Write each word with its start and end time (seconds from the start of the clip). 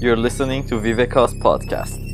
You're 0.00 0.16
listening 0.16 0.66
to 0.68 0.76
Viveka's 0.76 1.34
podcast. 1.34 2.09